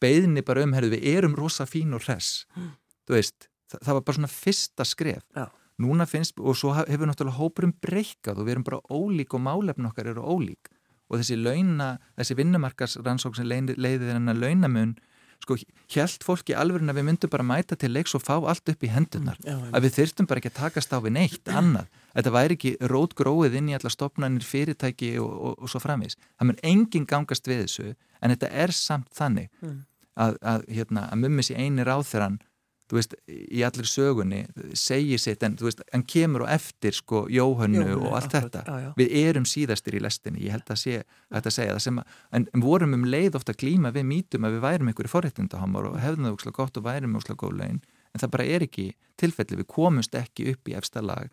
[0.00, 2.70] beðni bara um, herðu við erum rosa fín og res mm.
[3.08, 5.46] veist, það, það var bara svona fyrsta skref Já.
[5.78, 9.88] núna finnst, og svo hefur náttúrulega hópurum breykað og við erum bara ólík og málefn
[9.90, 10.70] okkar eru ólík
[11.08, 14.96] og þessi launa, þessi vinnumarkarsrannsók sem leiði þennan launamun
[15.42, 15.56] sko
[15.92, 18.90] hjælt fólki alveg að við myndum bara mæta til leiks og fá allt upp í
[18.92, 22.58] hendunar mm, að við þyrstum bara ekki að takast á við neitt annað, þetta væri
[22.58, 26.62] ekki rót gróið inn í alla stopnarnir fyrirtæki og, og, og svo framvís, það mun
[26.72, 29.78] enginn gangast við þessu, en þetta er samt þannig mm.
[30.26, 32.40] að, að, hérna, að mummis í eini ráþurann
[32.86, 34.40] þú veist, í allir sögunni
[34.78, 38.62] segir sitt, en þú veist, hann kemur og eftir sko, Jóhannu Jóhannu og allt þetta.
[38.66, 38.90] já, já.
[38.98, 42.46] við erum síðastir í lestinni ég held að sé, að segja það sem að en,
[42.54, 46.28] en vorum um leið ofta klíma við mítum að við værum einhverju forréttindahamar og hefðum
[46.28, 47.82] það úrslega gott og værum úrslega góð legin
[48.14, 48.86] en það bara er ekki
[49.18, 51.26] tilfelli, við komumst ekki upp í efsta lag.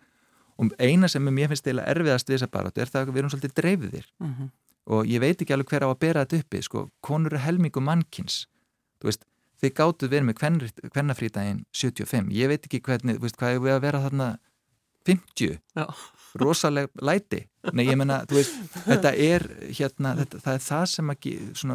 [0.59, 3.31] Og eina sem mér finnst eða erfiðast við þessa barátu er það að við erum
[3.33, 4.09] svolítið dreifðir.
[4.19, 4.49] Mm -hmm.
[4.85, 7.79] og ég veit ekki alveg hver á að bera þetta uppi sko, konur er helmingu
[7.79, 8.47] mannkins
[9.03, 9.25] þú veist,
[9.63, 10.41] þið gáttuð verið með
[10.93, 14.27] hvernafrítaginn 75, ég veit ekki hvernig veist, hvað er við að vera þarna
[15.07, 15.85] 50, Já.
[16.39, 17.41] rosaleg læti,
[17.75, 21.33] nei ég menna veist, þetta er hérna þetta, það er það sem ekki,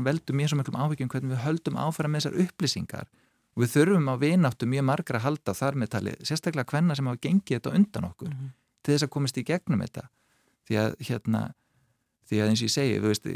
[0.08, 3.10] veldur mér svo miklum áhyggjum hvernig við höldum áfæra með þessar upplýsingar.
[3.58, 7.20] Við þurfum á vináttu mjög margra að halda þar með talið, sérstaklega hvenna sem hafa
[7.24, 8.52] gengið þetta undan okkur mm -hmm.
[8.82, 10.04] til þess að komast í gegnum þetta.
[10.68, 11.40] Því að hérna
[12.28, 13.28] því að eins og ég segi veist,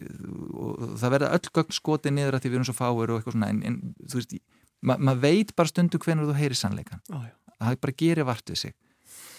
[1.00, 3.50] það verða öll gögn skotið niður að því við erum svo fáir og eitthvað svona
[3.52, 4.34] en, en þú veist,
[4.82, 7.26] maður ma veit bara stundu hvernig þú heyrir sannleikan oh,
[7.58, 8.78] það bara gerir vart við sig.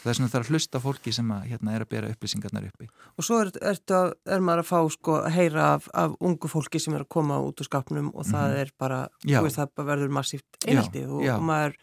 [0.03, 2.89] Það er svona það að hlusta fólki sem að, hérna, er að bera upplýsingarnar uppi.
[3.15, 6.49] Og svo er, er, að, er maður að fá sko að heyra af, af ungu
[6.51, 8.61] fólki sem er að koma út úr skapnum og það mm -hmm.
[8.65, 11.77] er bara, veist, það verður massíft einhaldi og, og maður,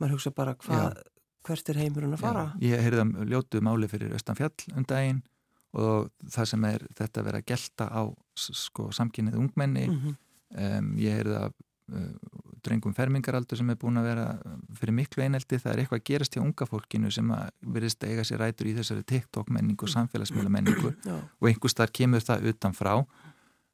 [0.00, 0.98] maður hugsa bara hvað
[1.46, 2.44] hvert er heimurinn að fara?
[2.58, 2.72] Já.
[2.72, 5.22] ég heyrði um ljótu máli fyrir Östanfjall um daginn
[5.72, 8.02] og það sem er þetta að vera gelta á
[8.36, 9.86] sko, samkynnið ungmenni.
[9.88, 10.16] Mm -hmm.
[10.78, 11.54] um, ég heyrði að
[11.96, 12.10] uh,
[12.62, 14.26] drengum fermingaraldur sem er búin að vera
[14.78, 18.24] fyrir miklu einelti, það er eitthvað að gerast hjá unga fólkinu sem að verðist eiga
[18.24, 20.92] sér rætur í þessari TikTok menningu og samfélagsmiðla menningu
[21.40, 22.94] og einhvers þar kemur það utan frá.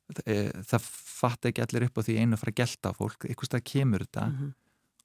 [0.09, 0.87] Það, það
[1.21, 3.65] fatt ekki allir upp á því einu að fara að gelta á fólk, einhvers þar
[3.75, 4.27] kemur þetta.
[4.27, 4.57] Mm -hmm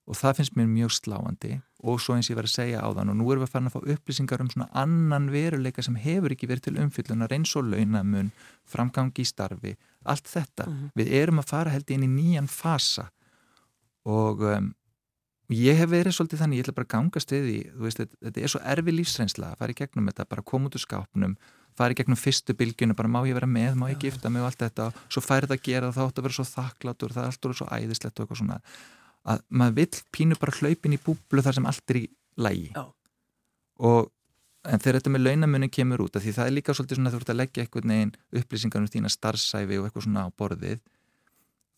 [0.03, 1.53] og það finnst mér mjög sláandi.
[1.83, 3.69] Og svo eins ég var að segja á þann og nú erum við að fara
[3.69, 7.67] að fá upplýsingar um svona annan veruleika sem hefur ekki verið til umfyllunar eins og
[7.71, 8.31] launamun,
[8.67, 10.67] framgangi í starfi allt þetta.
[10.67, 10.91] Mm -hmm.
[10.95, 13.11] Við erum að fara held inn í nýjan fasa.
[14.05, 14.73] Og um,
[15.49, 18.59] ég hef verið svolítið þannig, ég ætla bara að því, þú veist, þetta er svo
[18.63, 21.37] erfi lífsreynsla að fara í gegnum þetta, bara koma út úr skápnum
[21.77, 24.51] fara í gegnum fyrstu bylginu, bara má ég vera með má ég gifta mig og
[24.51, 27.57] allt þetta, svo færið að gera þá átt að vera svo þakklátur, það er alltaf
[27.57, 28.59] svo æðislegt og eitthvað svona
[29.23, 32.05] að maður vill pínu bara hlaupin í búblu þar sem allt er í
[32.35, 32.71] lægi
[33.83, 34.11] og
[34.63, 37.21] en þegar þetta með launamunni kemur út því það er líka svolítið svona að þú
[37.21, 40.79] ert að leggja eitthvað neginn upplýsingar um þína starfsæfi og eitthvað svona á borðið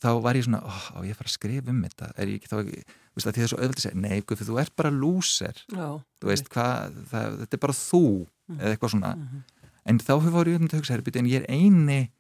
[0.04, 2.10] þá var ég svona, ó, ég fara að skrifa um þetta?
[2.20, 2.82] Er ég ekki þá ekki,
[3.16, 5.62] veist, því það er svo öðvöld að segja, nei, guð, þú ert bara lúser.
[5.72, 8.60] Þú veist, hvað, það, þetta er bara þú mm.
[8.60, 9.14] eða eitthvað svona.
[9.16, 9.72] Mm -hmm.
[9.86, 12.12] en þá hefur ég um þetta að hugsa, herri, en ég er eini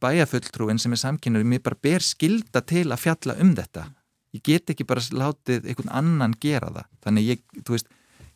[0.00, 3.84] bæjafulltrúin sem er samkynur, mér bara ber skilda til að fjalla um þetta
[4.36, 6.92] ég get ekki bara látið einhvern annan gera það.
[7.06, 7.90] Þannig ég, þú veist,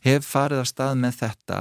[0.07, 1.61] hef farið af stað með þetta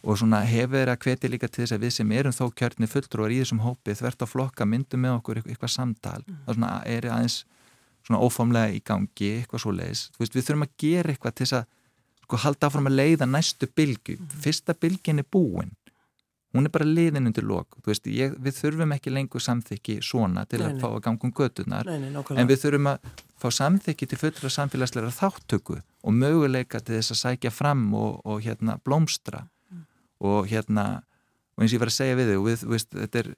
[0.00, 2.88] og svona hef verið að hvetja líka til þess að við sem erum þó kjörni
[2.88, 6.22] fulltrúar í þessum hópi þvert á flokka myndum með okkur eitthvað samtal.
[6.24, 6.38] Mm.
[6.46, 7.42] það svona er aðeins
[8.06, 11.46] svona ófamlega í gangi, eitthvað svo leiðis þú veist, við þurfum að gera eitthvað til
[11.46, 11.68] þess að
[12.24, 14.32] sko halda áfram að leiða næstu bylgu mm.
[14.44, 15.74] fyrsta bylgin er búin
[16.54, 17.78] hún er bara liðin undir lok.
[17.86, 20.80] Veist, ég, við þurfum ekki lengur samþykki svona til nei, að nei.
[20.82, 25.12] fá að ganga um gödunar nei, en við þurfum að fá samþykki til fullra samfélagsleira
[25.14, 29.46] þáttöku og möguleika til þess að sækja fram og, og hérna blómstra.
[30.20, 31.02] Og hérna
[31.56, 33.30] og eins og ég var að segja við þig við, veist, þetta er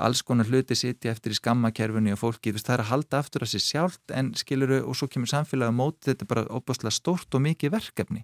[0.00, 3.44] alls konar hluti sitja eftir í skammakerfunni og fólki, veist, það er að halda aftur
[3.44, 6.94] að sér sjálft en skiluru og svo kemur samfélagi á móti þetta er bara óbúslega
[6.94, 8.22] stórt og mikið verkefni.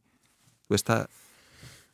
[0.72, 1.06] Veist það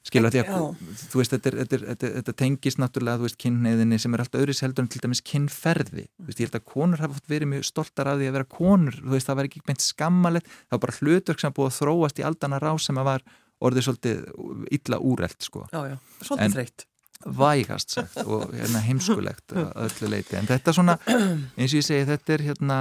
[0.06, 0.64] skilur að því að
[1.12, 4.62] þú veist þetta, þetta, þetta, þetta tengis náttúrulega þú veist kynneðinni sem er alltaf öðris
[4.64, 6.06] heldur en til dæmis kynferði.
[6.18, 8.98] Þú veist ég held að konur hafa verið mjög stoltar af því að vera konur.
[8.98, 12.22] Þú veist það var ekki meint skammalett það var bara hlutverk sem búið að þróast
[12.22, 13.26] í aldana rá sem að var
[13.62, 14.24] orðið svolítið
[14.78, 15.66] illa úrelt sko.
[15.70, 16.86] Já já, svolítið þreytt.
[17.22, 22.34] vægast sagt og hérna, heimskulegt öllu leiti en þetta svona eins og ég segi þetta
[22.34, 22.78] er hérna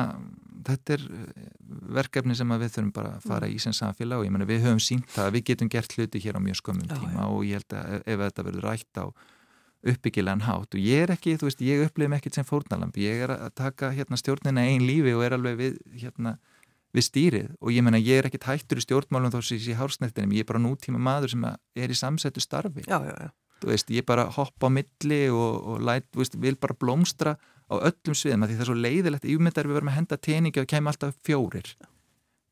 [0.68, 1.50] þetta er eh,
[1.98, 4.82] verkefni sem við þurfum bara að fara í sem samfélag og ég menna við höfum
[4.84, 7.28] sínt það að við getum gert hluti hér á mjög skömmum tíma já, já.
[7.28, 9.06] og ég held að ef, ef þetta verður rætt á
[9.82, 13.34] uppbyggilegan hátt og ég er ekki, þú veist, ég upplifum ekkert sem fórnalamb, ég er
[13.34, 16.38] að taka hérna stjórnina einn lífi og er alveg við hérna
[16.96, 17.52] við stýrið.
[17.62, 20.46] Og ég menna ég er ekkert hættur í stjórnmálum þó sem ég sé hálsnettinum, ég
[20.46, 22.86] er bara nútíma maður sem er í samsettu starfi.
[22.88, 23.32] Já, já, já.
[23.62, 27.36] Veist, ég bara hoppa á milli og, og læt, veist, vil bara blómstra
[27.72, 30.70] á öllum sviðum því það er svo leiðilegt yfirmyndar við verðum að henda teningi og
[30.70, 31.74] kemur alltaf fjórir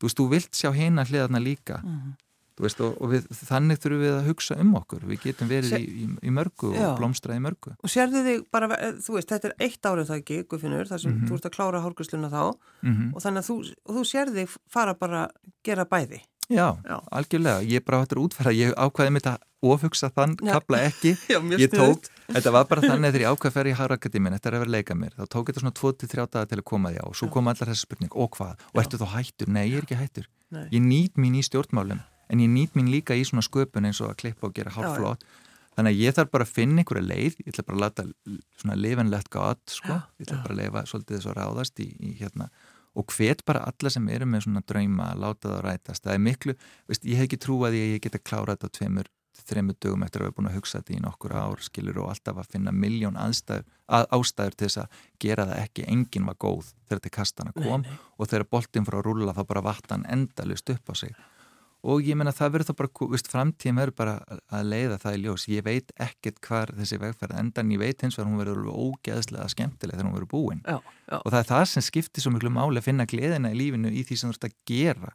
[0.00, 2.16] þú veist, þú vilt sjá heina hliðarna líka mm -hmm.
[2.60, 5.80] veist, og, og við, þannig þurfum við að hugsa um okkur við getum verið Sér,
[5.80, 6.88] í, í, í mörgu já.
[6.88, 8.68] og blómstrað í mörgu og sérðu þig bara,
[9.00, 11.28] þú veist, þetta er eitt árið það ekki, Guðfinnur, þar sem mm -hmm.
[11.28, 12.44] þú ert að klára hálfgrusluna þá
[12.82, 13.14] mm -hmm.
[13.14, 13.56] og þannig að þú,
[13.94, 15.28] þú sérðu þig fara bara
[15.62, 19.38] gera bæði Já, Já, algjörlega, ég bara hættir útferða, ég ákvaði mitt að
[19.70, 23.56] ofugsa þann, kapla ekki, Já, ég tók, þetta var bara þannig þegar ég ákvaði að
[23.58, 26.48] ferja í Hárakadímin, þetta er að vera leika mér, þá tók þetta svona 2-3 dagar
[26.50, 28.98] til að koma því á og svo kom allar þessi spurning, og hvað, og ertu
[28.98, 29.52] þá hættur?
[29.54, 30.64] Nei, ég er ekki hættur, Nei.
[30.74, 34.10] ég nýt mín í stjórnmálum, en ég nýt mín líka í svona sköpun eins og
[34.10, 35.22] að klippa og gera hálfflott,
[35.76, 38.08] þannig að ég þarf bara að finna einhverja leið, ég ætla bara að lata
[38.58, 42.16] svona lifanlegt gott, sko, ég ætla bara að leifa svolítið þess að ráðast í, í
[42.18, 42.50] hérna
[42.98, 46.22] og hvet bara alla sem eru með svona drauma að láta það rætast, það er
[46.26, 46.54] miklu
[46.90, 49.10] veist, ég hef ekki trúið að ég geta klárað þetta á tveimur,
[49.50, 52.10] þreimur dögum eftir að við erum búin að hugsa þetta í nokkur ár, skilur og
[52.12, 53.62] alltaf að finna miljón að,
[54.10, 57.90] ástæður til þess að gera það ekki, enginn var góð þegar þetta kastana kom nei,
[57.90, 58.00] nei.
[58.18, 61.14] og þegar boltin frá að rúla þá bara vattan endalust upp á sig
[61.80, 64.14] og ég menna það verður þá bara, veist, framtíðin verður bara
[64.52, 65.46] að leiða það í ljós.
[65.48, 69.96] Ég veit ekkert hvar þessi vegferð endan ég veit hins vegar hún verður ógeðslega skemmtileg
[69.96, 70.62] þegar hún verður búin.
[70.66, 71.16] Já, já.
[71.16, 74.04] og það er það sem skiptir svo miklu máli að finna gleðina í lífinu í
[74.04, 75.14] því sem þú ert að gera.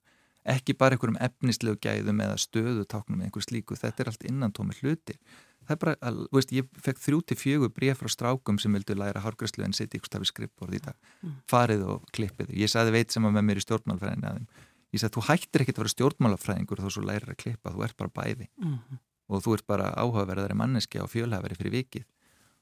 [0.56, 5.18] Ekki bara einhverjum efnislegu gæðum eða stöðutáknum eða einhver slíku, þetta er allt innantómi hluti.
[5.66, 8.94] Það er bara, að, veist, ég fekk þrjú til fjögur bref frá strákum sem vildu
[8.98, 11.32] læra hárgræslu en setja ykkur stafi skrippbórð í það mm.
[11.50, 14.62] farið og klippið, ég saði veit sem að með mér í stjórnmálfræðinu að þeim
[14.96, 17.98] ég sagði, þú hættir ekki að vera stjórnmálafræðingur þá svo lærir að klippa, þú ert
[18.00, 18.48] bara bæði.
[18.58, 19.02] Mm -hmm.
[19.28, 22.06] og þú ert bara áhugaverðari manneski á fjölhafari fyrir vikið.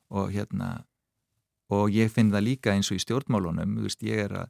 [0.09, 0.85] Og hérna
[1.69, 4.49] og ég finn það líka eins og í stjórnmálunum veist, ég er að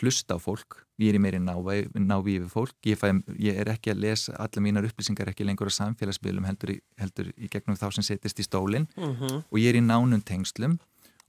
[0.00, 3.92] hlusta á fólk ég er í meiri náví yfir fólk ég, fæ, ég er ekki
[3.92, 8.06] að lesa allar mínar upplýsingar ekki lengur á samfélagsbylum heldur heldur í gegnum þá sem
[8.06, 8.88] setist í stólinn.
[8.96, 9.44] Mm -hmm.
[9.50, 10.78] og ég er í nánum tengslum.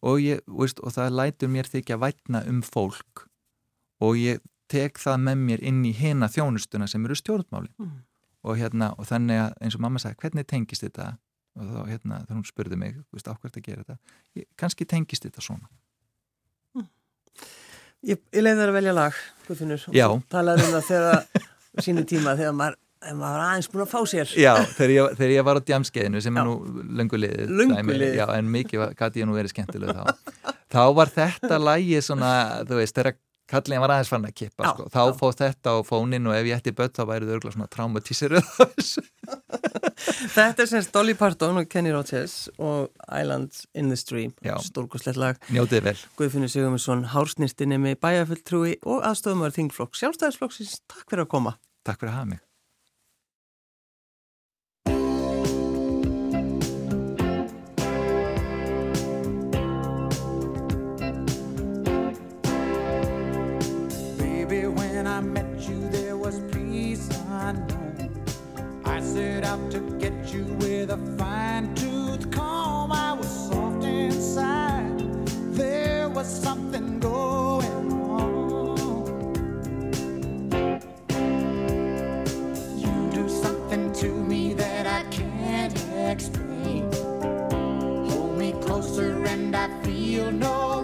[0.03, 3.27] Og, ég, veist, og það lætur mér þykja vætna um fólk.
[4.03, 4.41] Og ég
[4.73, 7.95] tek það með mér inn í hina þjónustuna sem eru stjórnmáli mm.
[8.43, 11.13] og, hérna, og þannig að eins og mamma sagði hvernig tengist þetta?
[11.53, 14.15] Og þá hérna hún spurði mig áhvert að gera þetta?
[14.39, 15.69] Ég, kannski tengist þetta svona.
[16.73, 16.87] Mm.
[18.09, 22.33] Ég, ég leiði það að velja lag Guðfinnur, og talaði um það þegar sínu tíma
[22.39, 22.79] þegar maður
[23.11, 24.33] maður aðeins búin að fá sér.
[24.39, 28.51] Já, þegar ég, þegar ég var á djamskeiðinu sem er nú löngulegið Löngulegið Já, en
[28.53, 30.53] mikið gæti ég nú verið skemmtileg þá.
[30.73, 32.31] Þá var þetta lægi svona,
[32.69, 33.17] þú veist, þegar
[33.49, 34.87] kallin var aðeins fann að kippa sko.
[34.93, 35.15] þá já.
[35.19, 38.45] fóð þetta á fónin og ef ég ætti börn þá værið þau örgulega svona traumatísiruð
[40.33, 44.33] Þetta er semst Dolly Parton og Kenny Rogers og Island in the Stream.
[44.65, 45.39] Stórkuslegt lag.
[45.53, 45.97] Njótið vel.
[46.19, 51.55] Guðfinnur Sigurmundsson, hálsnýrstinni með bæjarfulltrúi og aðstofumar Þingflokk Sjálfstæðisflokksins, takk fyrir að koma.
[51.87, 52.43] Takk fyrir að hafa mig
[69.13, 72.91] set out to get you with a fine tooth comb.
[72.91, 74.97] I was soft inside.
[75.53, 79.35] There was something going on.
[82.83, 85.77] You do something to me that I can't
[86.09, 86.91] explain.
[88.09, 90.82] Hold me closer and I feel no